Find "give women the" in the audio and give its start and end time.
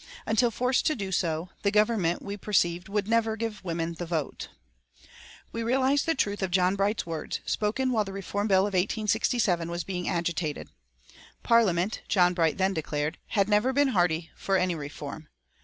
3.37-4.05